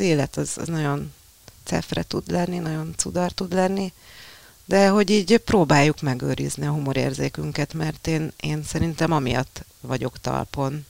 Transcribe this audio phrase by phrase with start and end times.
[0.00, 1.12] az élet az, az nagyon
[1.64, 3.92] cefre tud lenni, nagyon cudar tud lenni,
[4.64, 10.86] de hogy így próbáljuk megőrizni a humorérzékünket, mert én, én szerintem amiatt vagyok talpon.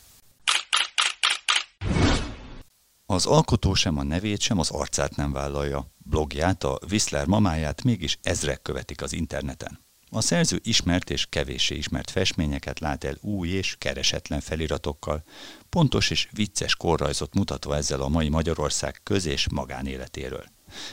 [3.06, 5.86] Az alkotó sem a nevét, sem az arcát nem vállalja.
[5.98, 9.78] Blogját, a Whistler mamáját mégis ezrek követik az interneten.
[10.12, 15.22] A szerző ismert és kevéssé ismert festményeket lát el új és keresetlen feliratokkal,
[15.68, 20.44] pontos és vicces korrajzot mutatva ezzel a mai Magyarország köz- és magánéletéről.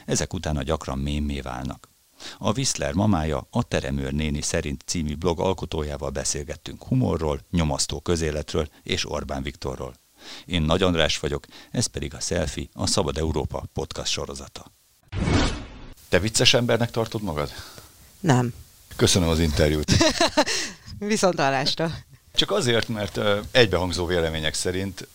[0.06, 1.90] Ezek utána gyakran mémé válnak.
[2.38, 9.10] A Whistler mamája a Teremőr néni szerint című blog alkotójával beszélgettünk humorról, nyomasztó közéletről és
[9.10, 9.94] Orbán Viktorról.
[10.46, 14.72] Én Nagy András vagyok, ez pedig a Selfie, a Szabad Európa podcast sorozata.
[16.10, 17.52] Te vicces embernek tartod magad?
[18.20, 18.54] Nem.
[18.98, 19.92] Köszönöm az interjút.
[21.00, 21.92] Viszont hallásra.
[22.36, 23.20] Csak azért, mert
[23.52, 25.08] egybehangzó vélemények szerint,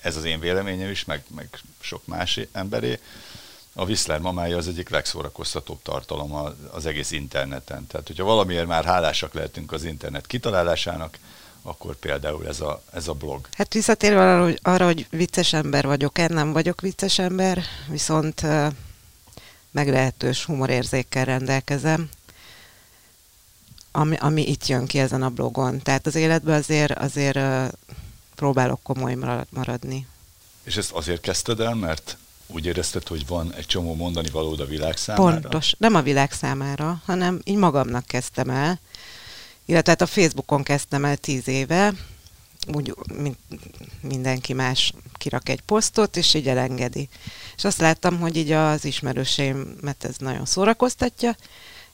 [0.00, 1.48] ez az én véleményem is, meg, meg
[1.80, 2.98] sok más emberé,
[3.72, 7.86] a Whistler mamája az egyik legszórakoztatóbb tartalom az egész interneten.
[7.86, 11.18] Tehát, hogyha valamiért már hálásak lehetünk az internet kitalálásának,
[11.62, 13.48] akkor például ez a, ez a blog.
[13.52, 18.42] Hát visszatérve arra hogy, arra, hogy vicces ember vagyok, én nem vagyok vicces ember, viszont
[19.70, 22.08] meglehetős humorérzékkel rendelkezem,
[23.92, 25.82] ami, ami itt jön ki ezen a blogon.
[25.82, 27.38] Tehát az életben azért, azért
[28.34, 29.16] próbálok komoly
[29.50, 30.06] maradni.
[30.62, 32.16] És ezt azért kezdted el, mert
[32.46, 35.40] úgy érezted, hogy van egy csomó mondani valód a világ számára?
[35.40, 35.74] Pontos.
[35.78, 38.80] Nem a világ számára, hanem így magamnak kezdtem el.
[39.64, 41.92] Illetve hát a Facebookon kezdtem el tíz éve,
[42.74, 43.38] úgy, mint
[44.00, 47.08] mindenki más kirak egy posztot, és így elengedi.
[47.56, 51.36] És azt láttam, hogy így az ismerőseimet ez nagyon szórakoztatja,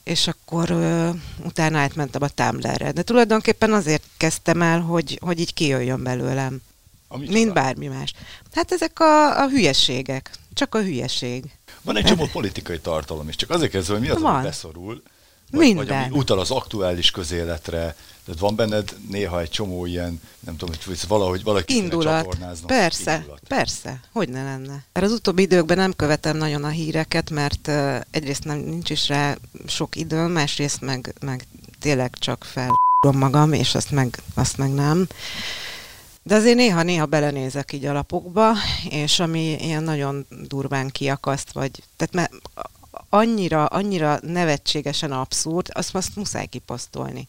[0.07, 1.09] és akkor ö,
[1.45, 2.91] utána átmentem a Tumblr-re.
[2.91, 6.61] De tulajdonképpen azért kezdtem el, hogy, hogy így kijöjjön belőlem.
[7.07, 8.13] Amit mint bármi más.
[8.53, 10.31] Hát ezek a, a hülyeségek.
[10.53, 11.43] Csak a hülyeség.
[11.81, 14.33] Van egy csomó politikai tartalom is, csak azért kezdve, hogy mi az, Van.
[14.33, 15.03] ami beszorul,
[15.51, 16.09] vagy, Minden.
[16.09, 20.99] vagy utal az aktuális közéletre, tehát van benned néha egy csomó ilyen, nem tudom, hogy
[21.07, 22.37] valahogy valaki Indulat.
[22.65, 23.41] Persze, Indulat.
[23.47, 24.83] persze, hogy ne lenne.
[24.93, 29.07] Mert az utóbbi időkben nem követem nagyon a híreket, mert uh, egyrészt nem, nincs is
[29.07, 29.37] rá
[29.67, 31.47] sok időm, másrészt meg, meg
[31.79, 32.75] tényleg csak fel
[33.11, 35.07] magam, és azt meg, azt meg nem.
[36.23, 38.53] De azért néha-néha belenézek így alapokba,
[38.89, 42.31] és ami ilyen nagyon durván kiakaszt, vagy, tehát mert
[43.09, 47.27] annyira, annyira nevetségesen abszurd, azt, azt muszáj kiposztolni.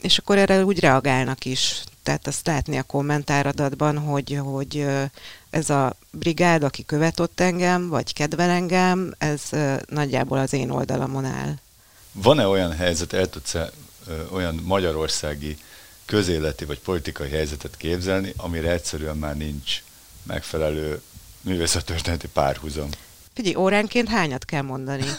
[0.00, 1.84] És akkor erre úgy reagálnak is.
[2.02, 4.86] Tehát azt látni a kommentáradatban, hogy, hogy
[5.50, 9.42] ez a brigád, aki követott engem, vagy kedvel engem, ez
[9.86, 11.54] nagyjából az én oldalamon áll.
[12.12, 13.56] Van-e olyan helyzet, el tudsz
[14.30, 15.58] olyan magyarországi
[16.04, 19.82] közéleti vagy politikai helyzetet képzelni, amire egyszerűen már nincs
[20.22, 21.02] megfelelő
[21.40, 22.88] művészettörténeti párhuzam?
[23.34, 25.04] Figyelj, óránként hányat kell mondani?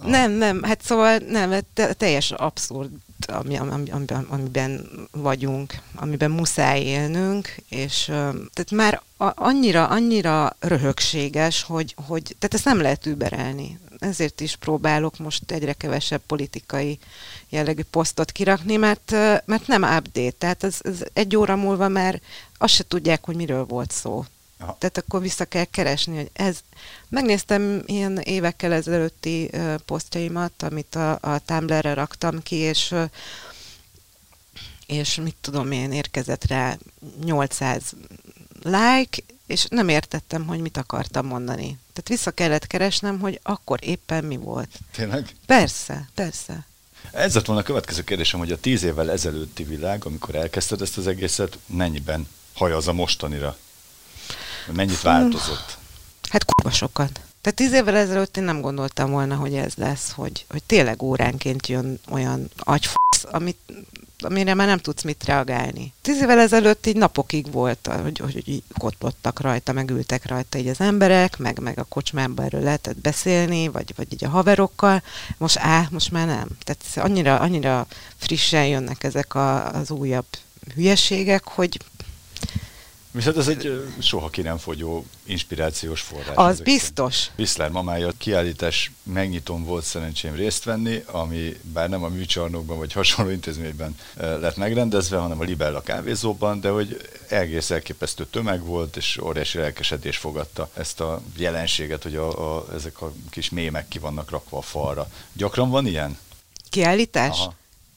[0.00, 0.08] Ah.
[0.08, 2.90] Nem, nem, hát szóval nem, hát teljes abszurd,
[3.26, 9.02] ami, ami, ami, amiben vagyunk, amiben muszáj élnünk, és tehát már
[9.34, 13.78] annyira, annyira röhögséges, hogy, hogy tehát ezt nem lehet überelni.
[13.98, 16.98] Ezért is próbálok most egyre kevesebb politikai
[17.48, 19.10] jellegű posztot kirakni, mert,
[19.44, 22.20] mert nem update, tehát ez, ez egy óra múlva már
[22.58, 24.24] azt se tudják, hogy miről volt szó.
[24.58, 24.76] Aha.
[24.78, 26.58] Tehát akkor vissza kell keresni, hogy ez...
[27.08, 33.10] Megnéztem ilyen évekkel ezelőtti uh, posztjaimat, amit a, a Tumblr-re raktam ki, és uh,
[34.86, 36.76] és mit tudom én, érkezett rá
[37.24, 37.82] 800
[38.62, 41.78] like, és nem értettem, hogy mit akartam mondani.
[41.92, 44.78] Tehát vissza kellett keresnem, hogy akkor éppen mi volt.
[44.92, 45.34] Tényleg?
[45.46, 46.66] Persze, persze.
[47.12, 50.98] Ez lett volna a következő kérdésem, hogy a tíz évvel ezelőtti világ, amikor elkezdted ezt
[50.98, 53.56] az egészet, mennyiben hajaz a mostanira?
[54.72, 55.78] Mennyit változott?
[56.30, 57.20] Hát kurva sokat.
[57.46, 61.66] Tehát tíz évvel ezelőtt én nem gondoltam volna, hogy ez lesz, hogy, hogy tényleg óránként
[61.66, 63.58] jön olyan agyfasz, amit,
[64.18, 65.92] amire már nem tudsz mit reagálni.
[66.02, 70.68] Tíz évvel ezelőtt így napokig volt, hogy, hogy, hogy kotlottak rajta, meg ültek rajta így
[70.68, 75.02] az emberek, meg, meg a kocsmában erről lehetett beszélni, vagy, vagy így a haverokkal.
[75.36, 76.48] Most á, most már nem.
[76.64, 77.86] Tehát annyira, annyira
[78.16, 80.26] frissen jönnek ezek a, az újabb
[80.74, 81.78] hülyeségek, hogy
[83.16, 86.36] Viszont ez egy soha ki nem fogyó inspirációs forrás.
[86.36, 87.30] Az biztos.
[87.36, 93.30] Viszlár mamája kiállítás megnyitón volt szerencsém részt venni, ami bár nem a műcsarnokban vagy hasonló
[93.30, 99.58] intézményben lett megrendezve, hanem a Libella kávézóban, de hogy egész elképesztő tömeg volt, és óriási
[99.58, 104.58] lelkesedés fogadta ezt a jelenséget, hogy a, a, ezek a kis mémek ki vannak rakva
[104.58, 105.08] a falra.
[105.32, 106.18] Gyakran van ilyen?
[106.70, 107.38] Kiállítás?
[107.38, 107.54] Aha.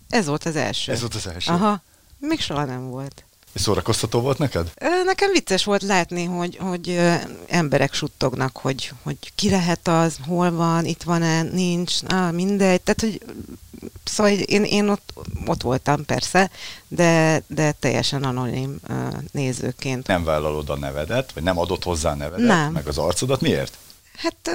[0.09, 0.91] Ez volt az első.
[0.91, 1.51] Ez volt az első?
[1.51, 1.81] Aha.
[2.19, 3.23] Még soha nem volt.
[3.53, 4.71] És szórakoztató volt neked?
[5.05, 6.99] Nekem vicces volt látni, hogy, hogy
[7.47, 12.81] emberek suttognak, hogy, hogy ki lehet az, hol van, itt van-e, nincs, á, mindegy.
[12.81, 13.21] Tehát, hogy
[14.03, 15.13] szóval én, én ott,
[15.45, 16.49] ott voltam persze,
[16.87, 18.79] de, de teljesen anonim
[19.31, 20.07] nézőként.
[20.07, 22.71] Nem vállalod a nevedet, vagy nem adott hozzá a nevedet, nem.
[22.71, 23.41] meg az arcodat.
[23.41, 23.77] Miért?
[24.21, 24.49] Hát...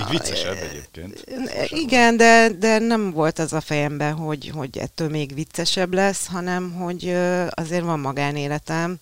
[0.00, 1.24] Így viccesebb egyébként.
[1.68, 6.72] Igen, de, de nem volt az a fejemben, hogy, hogy ettől még viccesebb lesz, hanem
[6.72, 7.08] hogy
[7.50, 8.96] azért van magánéletem,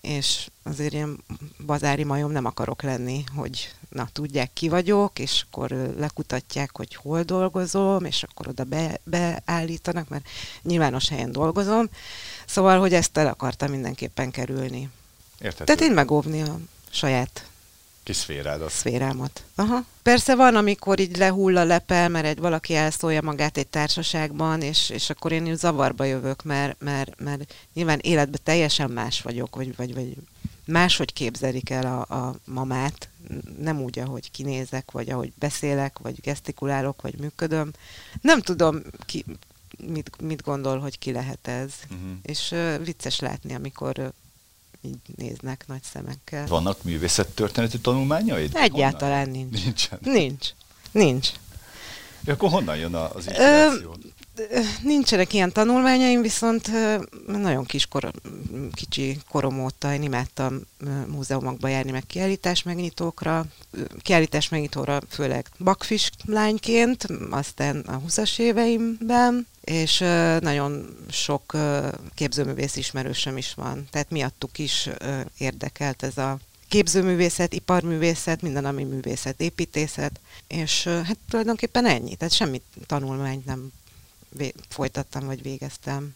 [0.00, 1.24] és azért ilyen
[1.66, 7.22] bazári majom nem akarok lenni, hogy na, tudják ki vagyok, és akkor lekutatják, hogy hol
[7.22, 10.28] dolgozom, és akkor oda be, beállítanak, mert
[10.62, 11.88] nyilvános helyen dolgozom.
[12.46, 14.88] Szóval, hogy ezt el akartam mindenképpen kerülni.
[15.40, 15.64] Értető.
[15.64, 16.58] Tehát én megóvni a
[16.90, 17.46] saját
[18.04, 18.70] Kis szférádat.
[18.70, 19.44] Szférámat.
[19.54, 19.84] Aha.
[20.02, 24.90] Persze van, amikor így lehull a lepel, mert egy valaki elszólja magát egy társaságban, és,
[24.90, 29.94] és akkor én zavarba jövök, mert, mert, mert nyilván életben teljesen más vagyok, vagy, vagy,
[29.94, 30.16] vagy
[30.66, 33.08] máshogy képzelik el a, a mamát,
[33.58, 37.70] nem úgy, ahogy kinézek, vagy ahogy beszélek, vagy gesztikulálok, vagy működöm.
[38.20, 39.24] Nem tudom, ki,
[39.86, 41.72] mit, mit gondol, hogy ki lehet ez.
[41.90, 42.18] Uh-huh.
[42.22, 44.12] És uh, vicces látni, amikor
[44.84, 46.46] így néznek nagy szemekkel.
[46.46, 48.50] Vannak művészettörténeti tanulmányaid?
[48.54, 49.48] Egyáltalán honnan?
[49.50, 49.64] nincs.
[49.64, 49.98] Nincsen.
[50.02, 50.48] Nincs.
[50.92, 51.28] Nincs.
[52.24, 53.96] Ja, akkor honnan jön az inspiráció?
[54.82, 56.70] Nincsenek ilyen tanulmányaim, viszont
[57.26, 58.10] nagyon kis kor,
[58.72, 60.60] kicsi korom óta én imádtam
[61.06, 63.46] múzeumokba járni, meg kiállítás megnyitókra.
[64.02, 69.98] Kiállítás megnyitóra főleg bakfis lányként, aztán a 20-as éveimben, és
[70.40, 71.56] nagyon sok
[72.14, 73.86] képzőművész ismerősöm is van.
[73.90, 74.88] Tehát miattuk is
[75.38, 76.38] érdekelt ez a
[76.68, 82.14] képzőművészet, iparművészet, minden, ami művészet, építészet, és hát tulajdonképpen ennyi.
[82.14, 83.72] Tehát semmi tanulmányt nem
[84.68, 86.14] folytattam, vagy végeztem.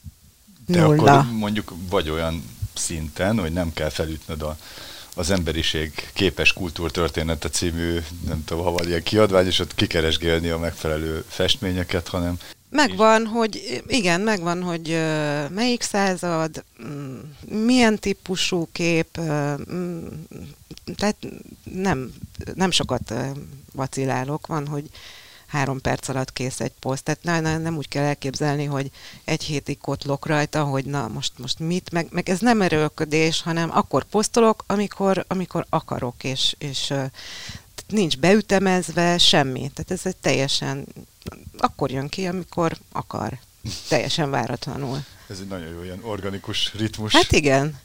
[0.66, 1.18] De Nulla.
[1.18, 2.44] akkor mondjuk vagy olyan
[2.74, 4.56] szinten, hogy nem kell felütnöd a,
[5.14, 10.58] az emberiség képes kultúrtörténete című, nem tudom, ha van ilyen kiadvány, és ott kikeresgélni a
[10.58, 12.38] megfelelő festményeket, hanem
[12.70, 14.88] Megvan, hogy igen, megvan, hogy
[15.50, 17.18] melyik század, mm,
[17.48, 19.20] milyen típusú kép,
[19.72, 20.06] mm,
[20.96, 21.16] tehát
[21.72, 22.12] nem,
[22.54, 23.14] nem sokat
[23.72, 24.90] vacilálok, van, hogy
[25.48, 27.04] három perc alatt kész egy poszt.
[27.04, 28.90] Tehát na, na, nem úgy kell elképzelni, hogy
[29.24, 33.70] egy hétig kotlok rajta, hogy na most, most mit, meg, meg ez nem erőlködés, hanem
[33.72, 36.94] akkor posztolok, amikor, amikor akarok, és, és
[37.88, 39.70] nincs beütemezve, semmi.
[39.74, 40.86] Tehát ez egy teljesen,
[41.58, 43.38] akkor jön ki, amikor akar.
[43.88, 45.04] Teljesen váratlanul.
[45.28, 47.12] Ez egy nagyon jó ilyen organikus ritmus.
[47.12, 47.78] Hát igen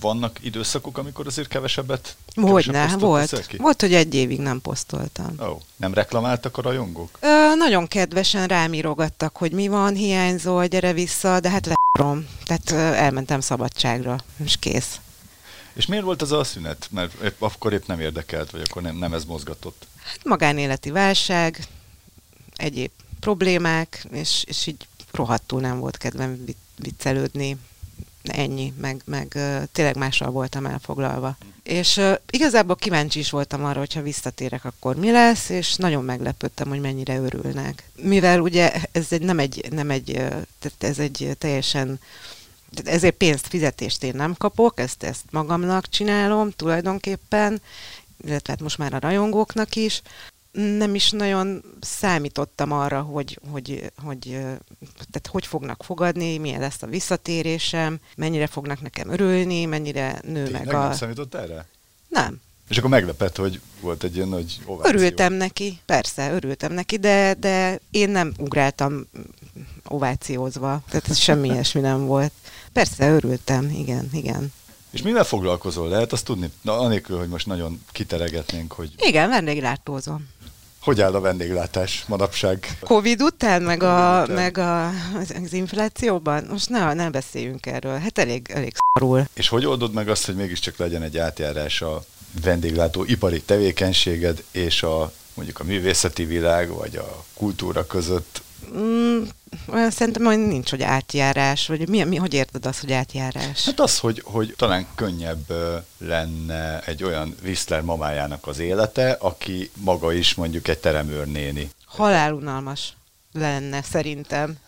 [0.00, 3.46] vannak időszakok, amikor azért kevesebbet Hogyne, volt.
[3.46, 3.56] Ki?
[3.56, 5.34] Volt, hogy egy évig nem posztoltam.
[5.38, 7.18] Oh, nem reklamáltak a rajongók?
[7.20, 12.26] Ö, nagyon kedvesen rám írogattak, hogy mi van, hiányzol, gyere vissza, de hát lerom.
[12.44, 15.00] Tehát ö, elmentem szabadságra, és kész.
[15.72, 16.88] És miért volt az a szünet?
[16.90, 19.86] Mert épp, akkor épp nem érdekelt, vagy akkor nem, nem ez mozgatott?
[20.04, 21.66] Hát magánéleti válság,
[22.54, 22.90] egyéb
[23.20, 26.44] problémák, és, és így rohadtul nem volt kedvem
[26.76, 27.56] viccelődni,
[28.28, 29.38] ennyi, meg, meg
[29.72, 31.36] tényleg mással voltam elfoglalva.
[31.62, 32.00] És
[32.30, 37.18] igazából kíváncsi is voltam arra, hogyha visszatérek, akkor mi lesz, és nagyon meglepődtem, hogy mennyire
[37.18, 37.90] örülnek.
[38.02, 40.12] Mivel ugye ez egy, nem egy, nem egy,
[40.58, 41.98] tehát ez egy teljesen
[42.84, 47.60] ezért pénzt, fizetést én nem kapok, ezt, ezt magamnak csinálom tulajdonképpen,
[48.24, 50.02] illetve hát most már a rajongóknak is,
[50.56, 54.22] nem is nagyon számítottam arra, hogy hogy, hogy,
[54.96, 60.64] tehát hogy fognak fogadni, milyen lesz a visszatérésem, mennyire fognak nekem örülni, mennyire nő Tényleg
[60.64, 60.82] meg a...
[60.82, 61.66] nem számított erre?
[62.08, 62.40] Nem.
[62.68, 64.94] És akkor meglepett, hogy volt egy ilyen nagy ováció.
[64.94, 69.06] Örültem neki, persze, örültem neki, de, de én nem ugráltam
[69.84, 72.32] ovációzva, tehát ez semmi ilyesmi nem volt.
[72.72, 74.52] Persze, örültem, igen, igen.
[74.90, 75.88] És mivel foglalkozol?
[75.88, 76.50] Lehet azt tudni?
[76.62, 78.92] Na, anélkül, hogy most nagyon kiteregetnénk, hogy...
[78.96, 80.28] Igen, vendéglátózom.
[80.86, 82.78] Hogy áll a vendéglátás manapság?
[82.80, 84.36] Covid után, meg, a, után.
[84.36, 84.86] meg a,
[85.44, 86.46] az inflációban?
[86.50, 87.98] Most ne, ne beszéljünk erről.
[87.98, 89.24] Hát elég, elég szarul.
[89.32, 92.04] És hogy oldod meg azt, hogy mégiscsak legyen egy átjárás a
[92.42, 98.42] vendéglátó ipari tevékenységed és a mondjuk a művészeti világ vagy a kultúra között?
[98.76, 99.22] Mm,
[99.90, 103.64] szerintem hogy nincs, hogy átjárás, vagy mi, mi, hogy érted azt, hogy átjárás?
[103.64, 105.52] Hát az, hogy, hogy talán könnyebb
[105.98, 111.70] lenne egy olyan Whistler mamájának az élete, aki maga is mondjuk egy teremőrnéni.
[111.84, 112.96] Halálunalmas
[113.32, 114.58] lenne szerintem.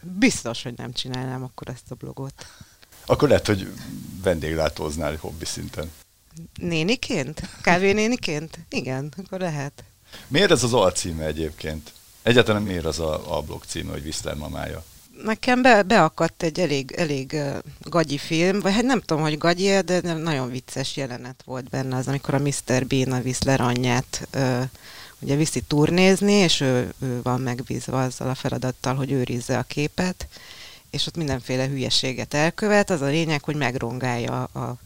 [0.00, 2.46] Biztos, hogy nem csinálnám akkor ezt a blogot.
[3.06, 3.72] Akkor lehet, hogy
[4.22, 5.90] vendéglátóznál hobbi szinten.
[6.60, 7.42] Néniként?
[7.60, 8.58] Kávénéniként?
[8.68, 9.84] Igen, akkor lehet.
[10.28, 11.92] Miért ez az alcíme egyébként?
[12.22, 14.84] Egyáltalán miért az a, a blog címe, hogy Whistler mamája?
[15.24, 17.36] nekem be, beakadt egy elég, elég
[17.80, 21.96] gagyi film, vagy hát nem tudom, hogy gagyi de nem, nagyon vicces jelenet volt benne
[21.96, 22.86] az, amikor a Mr.
[22.86, 24.28] Bean a Whistler anyját
[25.18, 30.26] ugye viszi turnézni, és ő, ő van megbízva azzal a feladattal, hogy őrizze a képet,
[30.90, 32.90] és ott mindenféle hülyeséget elkövet.
[32.90, 34.76] Az a lényeg, hogy megrongálja a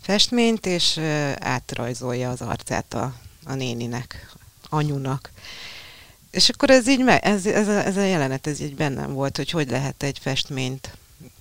[0.00, 0.98] festményt, és
[1.38, 4.34] átrajzolja az arcát a, a néninek,
[4.68, 5.30] anyunak.
[6.32, 9.36] És akkor ez így, me, ez, ez, a, ez a jelenet, ez így bennem volt,
[9.36, 10.96] hogy hogy lehet egy festményt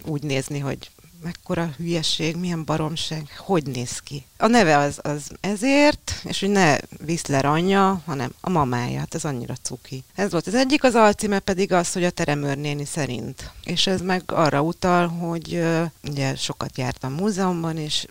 [0.05, 0.89] úgy nézni, hogy
[1.23, 4.25] mekkora hülyeség, milyen baromság, hogy néz ki.
[4.37, 9.25] A neve az, az ezért, és hogy ne Whistler anyja, hanem a mamája, hát ez
[9.25, 10.03] annyira cuki.
[10.15, 13.51] Ez volt az egyik, az alcíme pedig az, hogy a teremőrnéni szerint.
[13.63, 15.63] És ez meg arra utal, hogy
[16.09, 18.07] ugye sokat jártam múzeumban, és,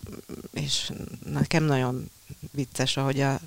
[0.53, 0.91] és
[1.25, 2.09] nekem nagyon
[2.51, 3.39] vicces, ahogy a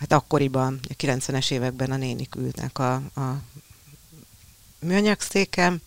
[0.00, 3.40] hát akkoriban, a 90-es években a nénik ülnek a, a
[4.78, 5.80] műanyagszékem,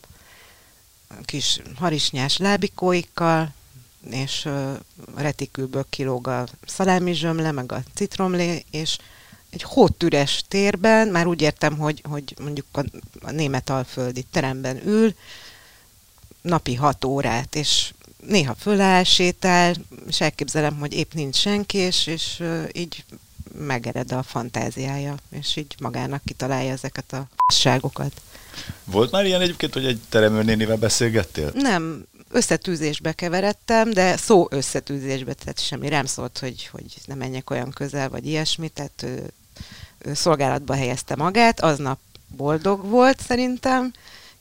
[1.22, 3.54] kis harisnyás lábikóikkal,
[4.10, 4.50] és
[5.16, 6.48] retikülből kilóg a
[7.12, 8.98] zsömle, meg a citromlé, és
[9.50, 12.84] egy hótüres térben, már úgy értem, hogy, hogy mondjuk a,
[13.22, 15.16] a német alföldi teremben ül,
[16.42, 17.94] napi hat órát, és
[18.28, 19.76] néha föláll, sétál,
[20.08, 23.06] és elképzelem, hogy épp nincs senki, és, és így
[23.58, 28.22] megered a fantáziája, és így magának kitalálja ezeket a ságokat.
[28.84, 31.52] Volt már ilyen egyébként, hogy egy teremőnénivel beszélgettél?
[31.54, 37.70] Nem, összetűzésbe keveredtem, de szó összetűzésbe, tehát semmi rám szólt, hogy, hogy nem menjek olyan
[37.70, 39.32] közel, vagy ilyesmi, tehát ő,
[39.98, 43.94] ő szolgálatba helyezte magát, aznap boldog volt szerintem,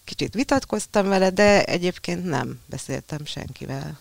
[0.04, 3.98] kicsit vitatkoztam vele, de egyébként nem beszéltem senkivel.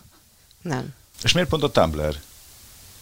[0.62, 0.94] Nem.
[1.22, 2.20] És miért pont a Tumblr?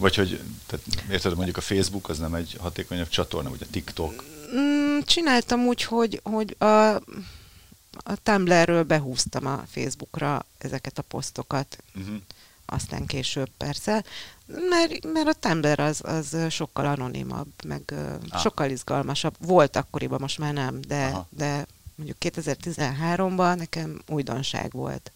[0.00, 4.25] Vagy hogy, tehát érted, mondjuk a Facebook az nem egy hatékonyabb csatorna, vagy a TikTok?
[4.54, 6.95] Mm, csináltam úgy, hogy, hogy a,
[8.02, 11.78] a Tumblrről behúztam a Facebookra ezeket a posztokat.
[11.95, 12.16] Uh-huh.
[12.66, 14.04] Aztán később persze,
[14.47, 17.95] mert, mert a Tumblr az, az sokkal anonimabb, meg
[18.28, 18.40] ah.
[18.40, 19.35] sokkal izgalmasabb.
[19.38, 25.12] Volt akkoriban, most már nem, de, de mondjuk 2013-ban nekem újdonság volt.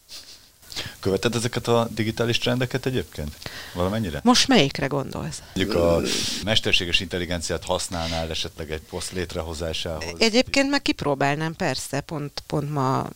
[1.01, 3.37] Követed ezeket a digitális trendeket egyébként?
[3.75, 4.21] Valamennyire?
[4.23, 5.43] Most melyikre gondolsz?
[5.55, 6.01] Mondjuk a
[6.45, 10.15] mesterséges intelligenciát használnál esetleg egy poszt létrehozásához?
[10.19, 12.01] Egyébként meg kipróbálnám, persze.
[12.01, 13.09] Pont, pont ma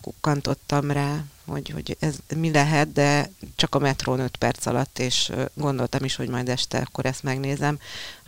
[0.00, 5.32] kukkantottam rá, hogy, hogy ez mi lehet, de csak a metrón 5 perc alatt, és
[5.54, 7.78] gondoltam is, hogy majd este akkor ezt megnézem,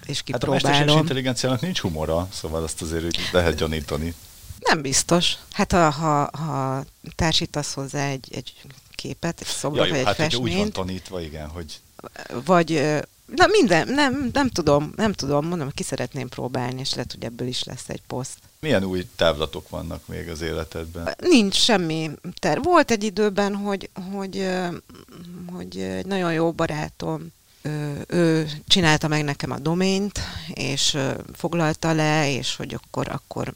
[0.06, 0.54] és kipróbálom.
[0.54, 4.14] Hát a mesterséges intelligenciának nincs humora, szóval azt azért lehet gyanítani.
[4.64, 5.34] Nem biztos.
[5.52, 6.84] Hát ha, ha, ha
[7.16, 8.54] társítasz hozzá egy, egy
[8.94, 10.44] képet, egy szobrot, ja, vagy egy hát, festményt.
[10.44, 11.80] úgy van tanítva, igen, hogy...
[12.44, 12.70] Vagy,
[13.26, 17.48] na minden, nem, nem tudom, nem tudom, mondom, ki szeretném próbálni, és lehet, hogy ebből
[17.48, 18.38] is lesz egy poszt.
[18.60, 21.14] Milyen új távlatok vannak még az életedben?
[21.18, 22.62] Nincs semmi terv.
[22.62, 24.48] Volt egy időben, hogy, hogy,
[25.52, 27.32] hogy egy nagyon jó barátom
[28.06, 30.96] ő csinálta meg nekem a domént, és
[31.32, 33.54] foglalta le, és hogy akkor, akkor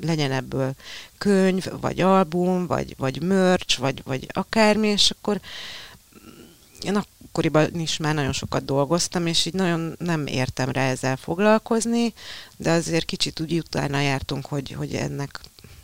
[0.00, 0.72] legyen ebből
[1.18, 5.40] könyv, vagy album, vagy, vagy merch, vagy, vagy akármi, és akkor
[6.82, 12.14] én akkoriban is már nagyon sokat dolgoztam, és így nagyon nem értem rá ezzel foglalkozni,
[12.56, 15.40] de azért kicsit úgy utána jártunk, hogy, hogy ennek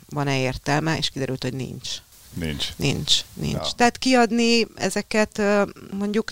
[0.09, 1.89] van-e értelme, és kiderült, hogy nincs.
[2.33, 2.67] Nincs.
[2.75, 3.53] Nincs, nincs.
[3.53, 3.71] Ja.
[3.75, 5.41] Tehát kiadni ezeket
[5.97, 6.31] mondjuk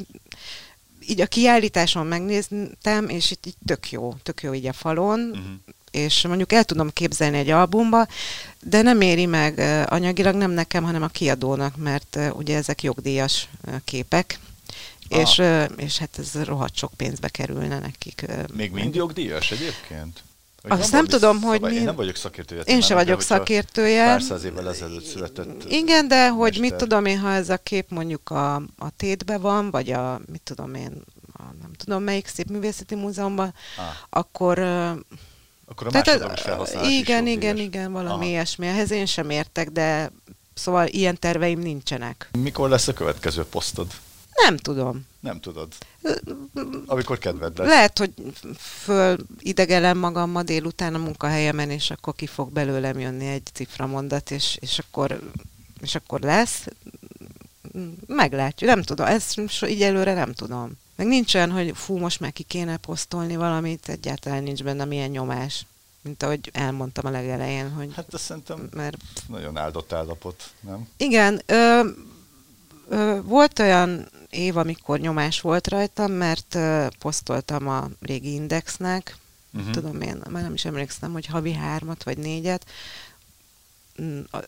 [1.11, 5.45] így a kiállításon megnéztem, és itt így tök jó, tök jó így a falon, uh-huh.
[5.91, 8.07] és mondjuk el tudom képzelni egy albumba,
[8.63, 13.49] de nem éri meg anyagilag, nem nekem, hanem a kiadónak, mert ugye ezek jogdíjas
[13.83, 14.39] képek,
[15.09, 15.19] ah.
[15.19, 15.41] és,
[15.77, 18.25] és hát ez rohadt sok pénzbe kerülne nekik.
[18.53, 20.23] Még mind jogdíjas egyébként?
[20.61, 21.75] Vagy Azt nem tudom, szóval hogy mi...
[21.75, 22.61] Én nem vagyok szakértője.
[22.61, 24.05] Én sem vagyok szakértője.
[24.05, 25.63] Pár száz évvel ezelőtt született.
[25.69, 26.69] Igen, de hogy mester.
[26.69, 30.41] mit tudom én, ha ez a kép mondjuk a, a tétbe van, vagy a, mit
[30.41, 31.03] tudom én,
[31.33, 33.83] a, nem tudom melyik szép művészeti múzeumban, ah.
[34.09, 34.59] akkor...
[35.65, 38.23] Akkor a másodlagos felhasználás Igen, is igen, igen, valami Aha.
[38.23, 38.67] ilyesmi.
[38.67, 40.11] Ehhez én sem értek, de
[40.53, 42.29] szóval ilyen terveim nincsenek.
[42.37, 43.87] Mikor lesz a következő posztod?
[44.33, 45.05] Nem tudom.
[45.19, 45.67] Nem tudod.
[46.85, 47.67] Amikor kedved lesz.
[47.67, 48.13] Lehet, hogy
[48.57, 54.31] föl idegelem magam ma délután a munkahelyemen, és akkor ki fog belőlem jönni egy ciframondat,
[54.31, 55.19] és, és, akkor,
[55.81, 56.65] és akkor lesz.
[58.07, 58.69] Meglátjuk.
[58.69, 59.05] Nem tudom.
[59.05, 60.71] Ezt így előre nem tudom.
[60.95, 65.09] Meg nincs olyan, hogy fú, most már ki kéne posztolni valamit, egyáltalán nincs benne milyen
[65.09, 65.65] nyomás.
[66.01, 67.89] Mint ahogy elmondtam a legelején, hogy...
[67.95, 68.97] Hát azt szerintem mert...
[69.27, 70.87] nagyon áldott állapot, nem?
[70.97, 71.41] Igen.
[71.45, 71.89] Ö,
[72.89, 76.57] ö, volt olyan év, amikor nyomás volt rajtam, mert
[76.99, 79.17] posztoltam a régi indexnek,
[79.53, 79.71] uh-huh.
[79.71, 82.65] tudom én, már nem is emlékszem, hogy havi hármat vagy négyet,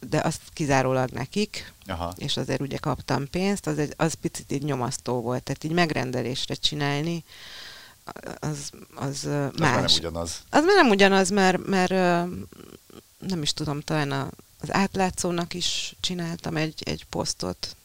[0.10, 2.14] de azt kizárólag nekik, Aha.
[2.18, 6.54] és azért ugye kaptam pénzt, az, egy, az picit így nyomasztó volt, tehát így megrendelésre
[6.54, 7.24] csinálni,
[8.40, 9.24] az, az,
[9.60, 9.84] más.
[9.84, 10.44] Az nem ugyanaz.
[10.50, 11.92] Az már nem ugyanaz, mert, mert
[13.18, 17.76] nem is tudom, talán a, az átlátszónak is csináltam egy, egy posztot,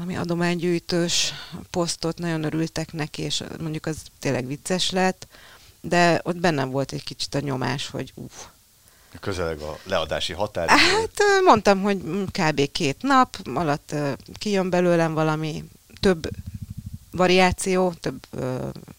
[0.00, 1.32] ami adománygyűjtős
[1.70, 5.26] posztot, nagyon örültek neki, és mondjuk az tényleg vicces lett,
[5.80, 8.32] de ott bennem volt egy kicsit a nyomás, hogy uff.
[9.20, 10.68] Közeleg a leadási határ.
[10.68, 12.72] Hát mondtam, hogy kb.
[12.72, 13.94] két nap alatt
[14.38, 15.64] kijön belőlem valami
[16.00, 16.28] több
[17.10, 18.26] variáció, több,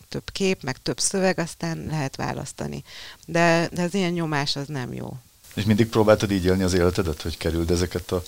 [0.09, 2.83] több kép, meg több szöveg, aztán lehet választani.
[3.25, 5.17] De, de az ilyen nyomás az nem jó.
[5.55, 8.23] És mindig próbáltad így élni az életedet, hogy kerüld ezeket a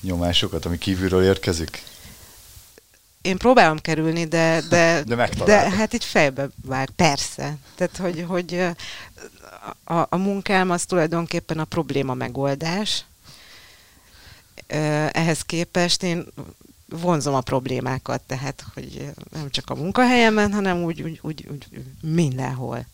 [0.00, 1.82] nyomásokat, ami kívülről érkezik?
[3.22, 7.56] Én próbálom kerülni, de, de, de, de hát így fejbe vág, persze.
[7.74, 8.66] Tehát, hogy, hogy
[9.84, 13.04] a, a munkám az tulajdonképpen a probléma megoldás.
[15.12, 16.26] Ehhez képest én
[16.88, 21.66] vonzom a problémákat, tehát, hogy nem csak a munkahelyemen, hanem úgy, úgy, úgy, úgy
[22.02, 22.86] mindenhol.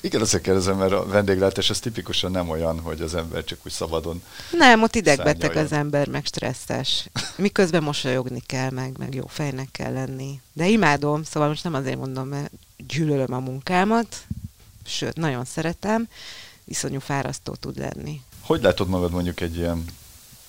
[0.00, 3.72] Igen, azért kérdezem, mert a vendéglátás az tipikusan nem olyan, hogy az ember csak úgy
[3.72, 7.08] szabadon Nem, ott idegbeteg az ember, meg stresszes.
[7.36, 10.40] Miközben mosolyogni kell, meg, meg jó fejnek kell lenni.
[10.52, 12.50] De imádom, szóval most nem azért mondom, mert
[12.88, 14.16] gyűlölöm a munkámat,
[14.84, 16.08] sőt, nagyon szeretem,
[16.64, 18.20] iszonyú fárasztó tud lenni.
[18.40, 19.84] Hogy látod magad mondjuk egy ilyen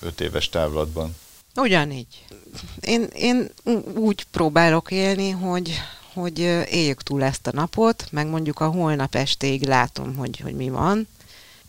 [0.00, 1.16] öt éves távlatban?
[1.56, 2.24] Ugyanígy.
[2.80, 3.50] Én, én
[3.94, 5.80] úgy próbálok élni, hogy,
[6.14, 6.38] hogy
[6.70, 11.08] éljük túl ezt a napot, meg mondjuk a holnap estéig látom, hogy, hogy mi van.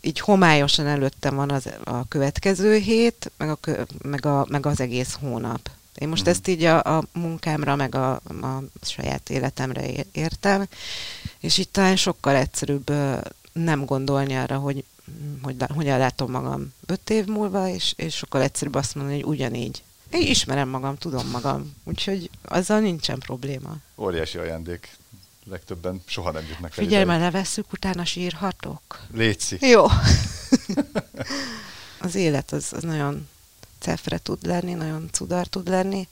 [0.00, 3.58] Így homályosan előttem van az, a következő hét, meg, a,
[4.02, 5.70] meg, a, meg az egész hónap.
[5.94, 6.30] Én most mm.
[6.30, 10.66] ezt így a, a munkámra, meg a, a saját életemre értem,
[11.40, 12.92] és itt talán sokkal egyszerűbb
[13.52, 14.84] nem gondolni arra, hogy
[15.42, 19.82] hogy hogyan látom magam öt év múlva, és, és sokkal egyszerűbb azt mondani, hogy ugyanígy.
[20.10, 23.76] Én ismerem magam, tudom magam, úgyhogy azzal nincsen probléma.
[23.96, 24.96] Óriási ajándék.
[25.44, 26.84] Legtöbben soha nem jutnak el.
[26.84, 28.80] Figyelj, mert levesszük, utána sírhatok.
[29.12, 29.56] Léci.
[29.60, 29.84] Jó.
[32.06, 33.28] az élet az, az nagyon
[33.78, 36.08] cefre tud lenni, nagyon cudar tud lenni,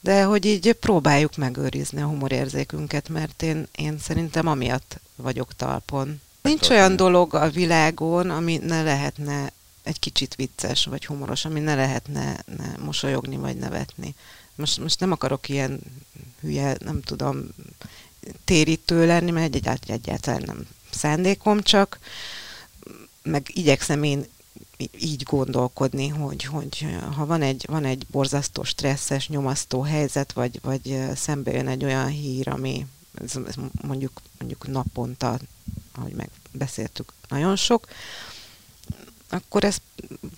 [0.00, 6.20] de hogy így próbáljuk megőrizni a humorérzékünket, mert én, én szerintem amiatt vagyok talpon.
[6.42, 9.52] Nincs olyan dolog a világon, ami ne lehetne
[9.86, 14.14] egy kicsit vicces vagy humoros, ami ne lehetne ne mosolyogni vagy nevetni.
[14.54, 15.80] Most, most nem akarok ilyen
[16.40, 17.48] hülye, nem tudom,
[18.44, 21.98] térítő lenni, mert egy, egyáltalán nem szándékom, csak
[23.22, 24.26] meg igyekszem én
[24.98, 30.98] így gondolkodni, hogy, hogy ha van egy, van egy borzasztó stresszes, nyomasztó helyzet, vagy, vagy
[31.14, 32.86] szembe jön egy olyan hír, ami
[33.82, 35.38] mondjuk, mondjuk naponta,
[35.94, 37.86] ahogy megbeszéltük, nagyon sok,
[39.28, 39.82] akkor ezt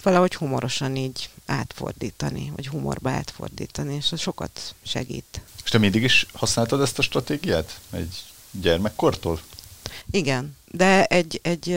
[0.03, 5.41] valahogy humorosan így átfordítani, vagy humorba átfordítani, és az sokat segít.
[5.65, 7.81] És te mindig is használtad ezt a stratégiát?
[7.91, 9.41] Egy gyermekkortól?
[10.11, 11.71] Igen, de egy, egy,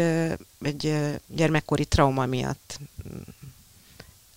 [0.61, 0.95] egy
[1.27, 3.21] gyermekkori trauma miatt mm,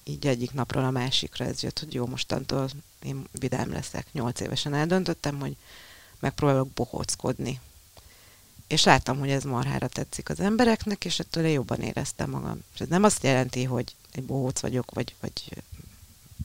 [0.05, 2.69] így egyik napról a másikra ez jött, hogy jó, mostantól
[3.03, 4.07] én vidám leszek.
[4.13, 5.57] Nyolc évesen eldöntöttem, hogy
[6.19, 7.61] megpróbálok bohóckodni
[8.67, 12.59] és láttam, hogy ez marhára tetszik az embereknek, és ettől én jobban éreztem magam.
[12.75, 15.63] És ez nem azt jelenti, hogy egy bohóc vagyok, vagy, vagy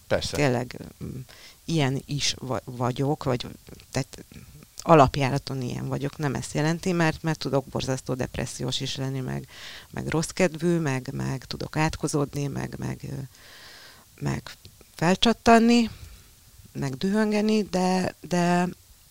[0.08, 0.36] Persze.
[0.36, 1.20] tényleg mm,
[1.66, 3.46] ilyen is vagyok, vagy
[3.92, 4.26] tehát
[4.82, 9.48] alapjáraton ilyen vagyok, nem ezt jelenti, mert, mert tudok borzasztó depressziós is lenni, meg,
[9.90, 13.10] meg rossz kedvű, meg, meg tudok átkozódni, meg, meg,
[14.20, 14.52] meg
[14.96, 15.90] felcsattanni,
[16.72, 18.68] meg dühöngeni, de, de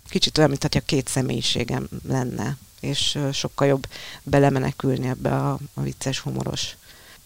[0.09, 3.87] kicsit olyan, mint két személyiségem lenne és sokkal jobb
[4.23, 6.77] belemenekülni ebbe a, a vicces, humoros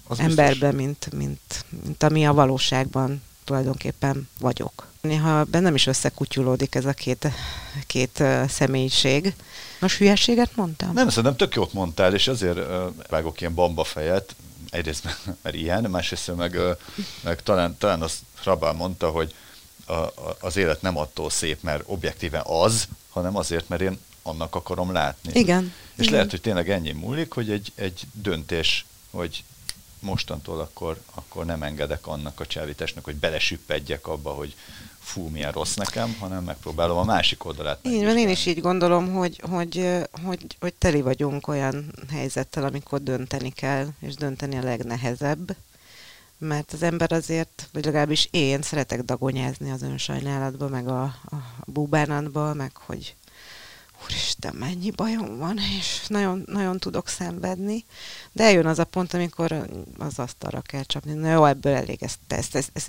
[0.06, 4.86] az emberbe, mint, mint, mint ami a valóságban tulajdonképpen vagyok.
[5.00, 7.28] Néha bennem is összekutyulódik ez a két,
[7.86, 9.34] két személyiség.
[9.80, 10.92] Most hülyeséget mondtam?
[10.92, 12.58] Nem, szerintem tök jót mondtál, és azért
[13.08, 14.34] vágok ilyen bamba fejet,
[14.70, 15.04] egyrészt
[15.42, 16.58] mert ilyen, másrészt meg,
[17.22, 19.34] meg talán, talán az Rabál mondta, hogy
[19.84, 24.54] a, a, az élet nem attól szép, mert objektíven az, hanem azért, mert én annak
[24.54, 25.30] akarom látni.
[25.34, 25.72] Igen.
[25.94, 26.12] És igen.
[26.12, 29.44] lehet, hogy tényleg ennyi múlik, hogy egy, egy döntés, hogy
[29.98, 34.54] mostantól akkor, akkor nem engedek annak a csávításnak, hogy belesüppedjek abba, hogy
[34.98, 37.78] fú, milyen rossz nekem, hanem megpróbálom a másik oldalát.
[37.82, 39.88] Így van, én is így gondolom, hogy, hogy,
[40.24, 45.56] hogy, hogy teli vagyunk olyan helyzettel, amikor dönteni kell, és dönteni a legnehezebb,
[46.38, 52.54] mert az ember azért, vagy legalábbis én szeretek dagonyázni az önsajnálatba, meg a, a búbánatba,
[52.54, 53.14] meg hogy
[54.04, 57.84] úristen, mennyi bajom van, és nagyon, nagyon tudok szenvedni,
[58.32, 59.66] de eljön az a pont, amikor
[59.98, 61.12] az asztalra kell csapni.
[61.12, 62.86] Na jó, ebből elég, ez, ez, ez, ez,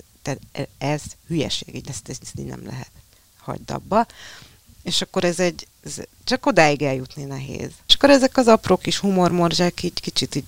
[0.52, 2.90] ez, ez hülyeség, így ezt, ezt, ezt nem lehet.
[3.38, 4.06] Hagyd abba.
[4.82, 7.70] És akkor ez egy, ez, csak odáig eljutni nehéz.
[7.86, 10.44] És akkor ezek az apró kis humormorzsák így kicsit így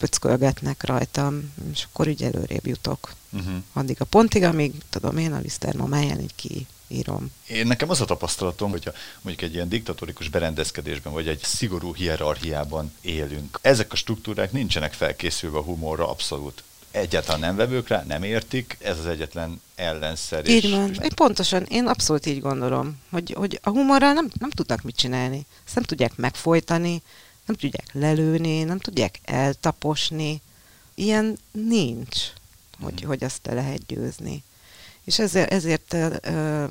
[0.00, 3.12] pöckölgetnek rajtam, és akkor így előrébb jutok.
[3.32, 3.54] Uh-huh.
[3.72, 7.30] Addig a pontig, amíg tudom én a Liszter mamáján így ki írom.
[7.46, 12.92] Én nekem az a tapasztalatom, hogyha mondjuk egy ilyen diktatórikus berendezkedésben, vagy egy szigorú hierarchiában
[13.00, 13.58] élünk.
[13.62, 16.62] Ezek a struktúrák nincsenek felkészülve a humorra abszolút.
[16.90, 20.48] Egyáltalán nem vevők rá, nem értik, ez az egyetlen ellenszer.
[20.48, 20.90] Így és, van.
[20.90, 21.14] És...
[21.14, 25.46] Pontosan, én abszolút így gondolom, hogy, hogy a humorral nem, nem tudnak mit csinálni.
[25.66, 27.02] Ezt nem tudják megfojtani,
[27.50, 30.40] nem tudják lelőni, nem tudják eltaposni.
[30.94, 32.18] Ilyen nincs,
[32.80, 33.08] hogy, hmm.
[33.08, 34.42] hogy azt le lehet győzni.
[35.04, 36.64] És ezért, ezért ö,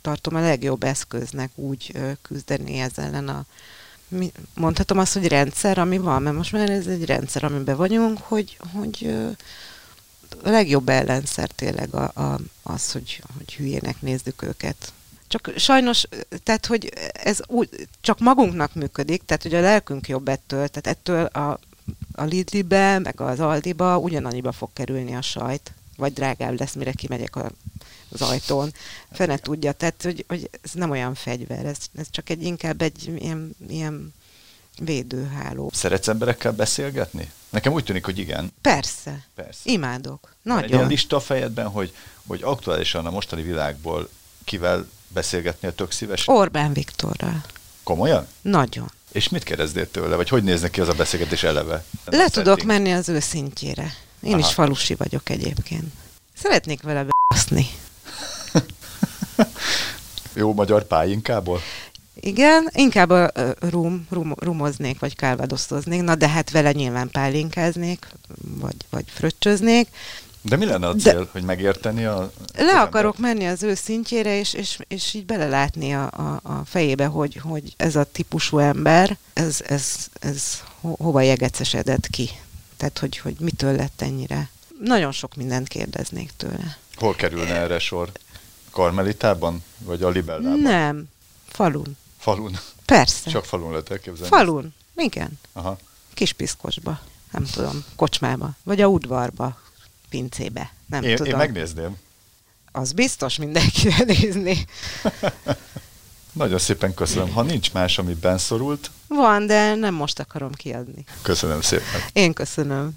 [0.00, 3.44] tartom a legjobb eszköznek úgy ö, küzdeni ezzel ellen a
[4.08, 8.18] mi, mondhatom azt, hogy rendszer, ami van, mert most már ez egy rendszer, amiben vagyunk,
[8.18, 9.30] hogy, hogy ö,
[10.42, 14.92] a legjobb ellenszer tényleg a, a, az, hogy, hogy hülyének nézzük őket.
[15.28, 16.04] Csak sajnos,
[16.42, 21.24] tehát, hogy ez úgy, csak magunknak működik, tehát, hogy a lelkünk jobb ettől, tehát ettől
[21.24, 21.58] a,
[22.12, 27.36] a Lidlibe, meg az Aldiba ugyanannyiba fog kerülni a sajt, vagy drágább lesz, mire kimegyek
[27.36, 27.50] a,
[28.08, 28.72] az ajtón.
[29.12, 33.14] Fene tudja, tehát, hogy, hogy ez nem olyan fegyver, ez, ez csak egy inkább egy
[33.18, 34.14] ilyen, ilyen
[34.78, 35.70] védőháló.
[35.74, 37.30] Szeretsz emberekkel beszélgetni?
[37.48, 38.52] Nekem úgy tűnik, hogy igen.
[38.60, 39.26] Persze.
[39.34, 39.60] Persze.
[39.64, 40.34] Imádok.
[40.42, 40.62] Nagyon.
[40.62, 41.94] Egy olyan lista a fejedben, hogy,
[42.26, 44.08] hogy aktuálisan a mostani világból
[44.44, 46.28] kivel beszélgetnél tök szíves?
[46.28, 47.44] Orbán Viktorral.
[47.82, 48.26] Komolyan?
[48.42, 48.90] Nagyon.
[49.12, 51.84] És mit kérdeznél tőle, vagy hogy néznek ki az a beszélgetés eleve?
[52.04, 53.94] Le a tudok menni az ő szintjére.
[54.22, 54.38] Én Aha.
[54.38, 55.92] is falusi vagyok egyébként.
[56.34, 57.68] Szeretnék vele be***szni.
[60.34, 61.60] Jó magyar pályinkából?
[62.20, 68.06] Igen, inkább a rum, rum, rumoznék, vagy kálvadosztoznék, na de hát vele nyilván pálinkáznék,
[68.42, 69.88] vagy, vagy fröccsöznék,
[70.48, 72.32] de mi lenne a cél, De hogy megérteni a...
[72.54, 77.06] Le akarok menni az ő szintjére, és, és, és így belelátni a, a, a fejébe,
[77.06, 82.30] hogy, hogy ez a típusú ember, ez, ez, ez ho, hova jegecesedett ki.
[82.76, 84.50] Tehát, hogy, hogy mitől lett ennyire.
[84.80, 86.78] Nagyon sok mindent kérdeznék tőle.
[86.94, 88.10] Hol kerülne erre sor?
[88.70, 89.64] Karmelitában?
[89.78, 90.58] Vagy a Libellában?
[90.58, 91.04] Nem.
[91.48, 91.96] Falun.
[92.18, 92.58] Falun?
[92.84, 93.30] Persze.
[93.30, 94.36] Csak falun lehet elképzelni.
[94.36, 94.74] Falun.
[94.96, 95.38] Igen.
[95.52, 95.78] Aha.
[96.14, 97.00] Kispiszkosba.
[97.32, 97.84] Nem tudom.
[97.96, 98.50] Kocsmába.
[98.62, 99.58] Vagy a udvarba
[100.16, 100.72] pincébe.
[100.86, 101.32] Nem én, tudom.
[101.32, 101.96] Én megnézném.
[102.72, 104.66] Az biztos mindenki nézni.
[106.32, 107.32] Nagyon szépen köszönöm.
[107.32, 108.90] Ha nincs más, ami benszorult.
[109.08, 111.04] Van, de nem most akarom kiadni.
[111.22, 112.00] Köszönöm szépen.
[112.12, 112.90] Én köszönöm.